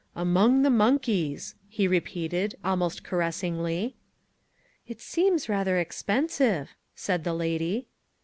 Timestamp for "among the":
0.15-0.71